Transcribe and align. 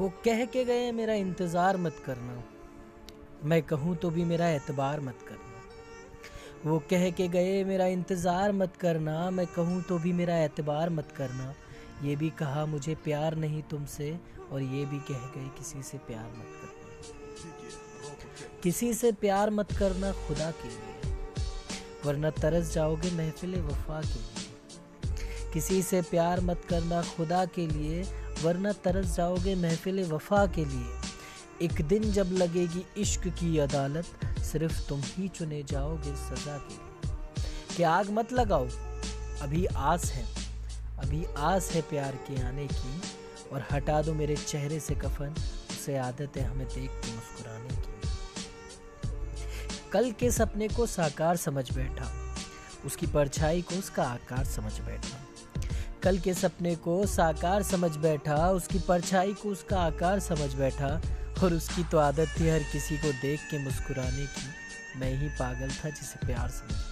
वो 0.00 0.08
कह 0.24 0.44
के 0.44 0.64
गए, 0.64 0.92
मेरा 0.92 1.14
इंतज़ार 1.14 1.76
मत 1.76 1.96
करना। 2.06 2.42
मैं 3.44 3.62
कहूँ 3.62 3.96
तो 3.96 4.10
भी 4.10 4.24
मेरा 4.24 4.48
एतबार 4.48 5.00
मत 5.00 5.18
करना। 5.28 6.70
वो 6.70 6.78
कह 6.90 7.10
के 7.10 7.26
गए, 7.28 7.64
मेरा 7.64 7.86
इंतज़ार 7.86 8.52
मत 8.52 8.76
करना। 8.76 9.30
मैं 9.30 9.46
कहूँ 9.46 9.82
तो 9.82 9.98
भी 9.98 10.12
मेरा 10.12 10.36
एतबार 10.38 10.90
मत 10.90 11.12
करना। 11.12 11.54
ये 12.02 12.16
भी 12.16 12.30
कहा, 12.30 12.64
मुझे 12.66 12.94
प्यार 12.94 13.36
नहीं 13.36 13.62
तुमसे। 13.62 14.18
और 14.52 14.62
ये 14.62 14.84
भी 14.84 14.98
कह 15.10 15.26
गए, 15.34 15.48
किसी 15.58 15.82
से 15.82 15.98
प्यार 15.98 16.28
मत 16.30 16.50
करना। 16.62 16.78
किसी 18.62 18.92
से 18.94 19.12
प्यार 19.12 19.50
मत 19.50 19.72
करना 19.72 20.12
खुदा 20.26 20.50
के 20.50 20.68
लिए, 20.68 21.12
वरना 22.04 22.30
तरस 22.30 22.72
जाओगे 22.74 23.10
महफिल 23.10 23.60
वफा 23.60 24.00
के 24.00 24.18
लिए। 24.18 24.48
किसी 25.52 25.82
से 25.82 26.02
प्यार 26.02 26.40
मत 26.40 26.62
करना 26.70 27.02
खुदा 27.02 27.44
के 27.44 27.66
लिए, 27.66 28.02
वरना 28.42 28.72
तरस 28.72 29.16
जाओगे 29.16 29.54
महफिल 29.54 30.12
वफा 30.12 30.46
के 30.46 30.64
लिए। 30.64 31.00
एक 31.62 31.72
दिन 31.72 32.12
जब 32.12 32.26
लगेगी 32.32 32.86
इश्क 32.96 33.28
की 33.28 33.58
अदालत, 33.58 34.04
सिर्फ़ 34.38 34.88
तुम 34.88 35.00
ही 35.04 35.28
चुने 35.28 35.62
जाओगे 35.62 36.16
सजा 36.16 36.58
के 36.58 36.74
लिए। 36.74 37.14
कि 37.76 37.82
आग 37.82 38.10
मत 38.10 38.32
लगाओ, 38.32 38.68
अभी 39.40 39.66
आस 39.66 40.12
है। 40.12 40.40
अभी 40.98 41.24
आस 41.24 41.70
है 41.70 41.82
प्यार 41.82 42.12
के 42.12 42.42
आने 42.42 42.66
की, 42.66 43.02
और 43.52 43.66
हटा 43.72 44.02
दो 44.02 44.14
मेरे 44.14 44.36
चेहरे 44.36 44.80
से 44.80 44.94
कफन, 44.94 45.34
उसे 45.70 45.96
आदत 45.96 46.32
है 46.36 46.44
हमें 46.44 46.66
देख 46.66 46.90
के 46.90 47.12
मुस्कुराने 47.12 47.68
की। 47.68 48.00
कल 49.92 50.12
के 50.12 50.30
सपने 50.30 50.68
को 50.68 50.86
साकार 50.86 51.36
समझ 51.36 51.72
बैठा, 51.72 52.34
उसकी 52.84 53.06
परछाई 53.06 53.62
को 53.62 53.74
उसका 53.74 54.02
आकार 54.02 54.44
समझ 54.44 54.80
बैठा। 54.80 55.26
कल 56.04 56.18
के 56.18 56.34
सपने 56.34 56.76
को 56.76 57.06
साकार 57.06 57.62
समझ 57.62 57.96
बैठा, 57.96 58.50
उसकी 58.50 58.78
परछाई 58.78 59.32
को 59.32 59.48
उसका 59.48 59.80
आकार 59.80 60.20
समझ 60.20 60.54
बैठा, 60.54 61.00
और 61.44 61.54
उसकी 61.54 61.84
तो 61.84 61.98
आदत 61.98 62.28
थी 62.40 62.48
हर 62.48 62.58
किसी 62.58 62.96
को 62.96 63.12
देख 63.12 63.40
के 63.50 63.64
मुस्कुराने 63.64 64.26
की। 64.26 64.98
मैं 65.00 65.12
ही 65.20 65.28
पागल 65.28 65.70
था 65.70 65.90
जिसे 65.90 66.26
प्यार 66.26 66.48
समझ 66.48 66.89